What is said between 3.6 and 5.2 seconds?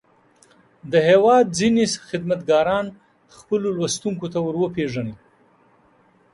لوستونکو ته ور وپېژني.